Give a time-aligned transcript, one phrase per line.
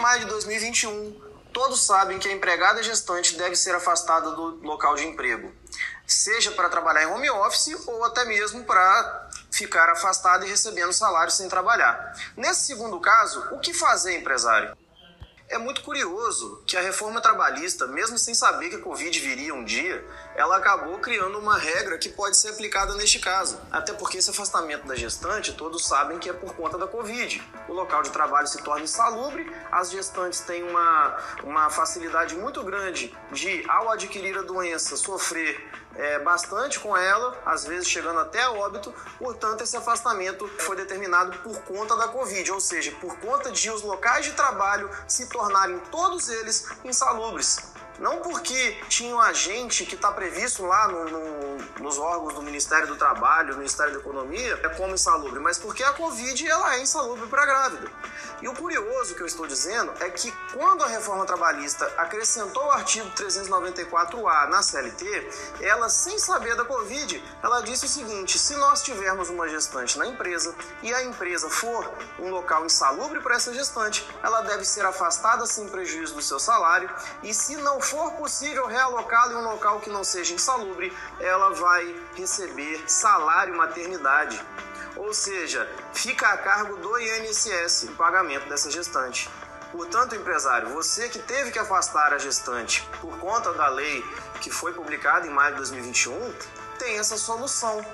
[0.00, 1.20] maio de 2021,
[1.52, 5.52] todos sabem que a empregada gestante deve ser afastada do local de emprego,
[6.06, 11.30] seja para trabalhar em home office ou até mesmo para ficar afastada e recebendo salário
[11.30, 12.14] sem trabalhar.
[12.36, 14.76] Nesse segundo caso, o que fazer, empresário?
[15.50, 19.64] É muito curioso que a reforma trabalhista, mesmo sem saber que a Covid viria um
[19.64, 23.58] dia, ela acabou criando uma regra que pode ser aplicada neste caso.
[23.68, 27.42] Até porque esse afastamento da gestante, todos sabem que é por conta da Covid.
[27.68, 33.12] O local de trabalho se torna insalubre, as gestantes têm uma, uma facilidade muito grande
[33.32, 35.68] de, ao adquirir a doença, sofrer
[36.00, 38.92] é, bastante com ela, às vezes chegando até a óbito.
[39.18, 43.82] Portanto, esse afastamento foi determinado por conta da Covid, ou seja, por conta de os
[43.82, 47.58] locais de trabalho se tornarem todos eles insalubres.
[48.00, 52.86] Não porque tinha um agente que está previsto lá no, no, nos órgãos do Ministério
[52.86, 57.28] do Trabalho, Ministério da Economia, é como insalubre, mas porque a Covid ela é insalubre
[57.28, 57.90] para grávida.
[58.40, 62.70] E o curioso que eu estou dizendo é que quando a reforma trabalhista acrescentou o
[62.70, 65.28] artigo 394A na CLT,
[65.60, 70.06] ela, sem saber da Covid, ela disse o seguinte: se nós tivermos uma gestante na
[70.06, 75.44] empresa e a empresa for um local insalubre para essa gestante, ela deve ser afastada
[75.44, 76.90] sem prejuízo do seu salário
[77.22, 81.92] e se não for possível realocá-la em um local que não seja insalubre, ela vai
[82.14, 84.40] receber salário maternidade.
[84.94, 89.28] Ou seja, fica a cargo do INSS o pagamento dessa gestante.
[89.72, 94.04] Portanto, empresário, você que teve que afastar a gestante por conta da lei
[94.40, 96.34] que foi publicada em maio de 2021,
[96.78, 97.84] tem essa solução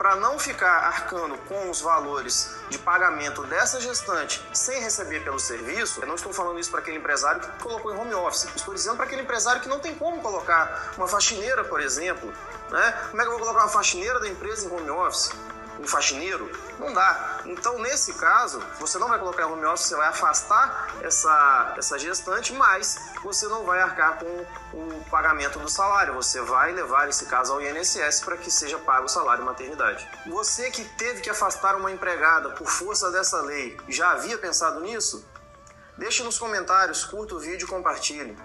[0.00, 6.00] para não ficar arcando com os valores de pagamento dessa gestante sem receber pelo serviço,
[6.00, 8.96] eu não estou falando isso para aquele empresário que colocou em home office, estou dizendo
[8.96, 12.32] para aquele empresário que não tem como colocar uma faxineira, por exemplo.
[12.70, 13.08] Né?
[13.10, 15.32] Como é que eu vou colocar uma faxineira da empresa em home office?
[15.80, 16.50] Um faxineiro?
[16.78, 17.40] Não dá.
[17.46, 22.52] Então, nesse caso, você não vai colocar home office, você vai afastar essa, essa gestante,
[22.52, 24.46] mas você não vai arcar com
[24.76, 26.14] o pagamento do salário.
[26.14, 30.06] Você vai levar esse caso ao INSS para que seja pago o salário maternidade.
[30.26, 35.26] Você que teve que afastar uma empregada por força dessa lei, já havia pensado nisso?
[35.96, 38.36] Deixe nos comentários, curta o vídeo e compartilhe.